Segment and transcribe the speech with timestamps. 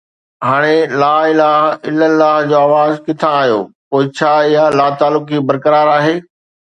[0.47, 1.57] هاڻي ”لا اله
[1.89, 3.59] الا الله“ جو آواز ڪٿان آيو،
[3.89, 6.15] پوءِ ڇا اها لاتعلقي برقرار آهي؟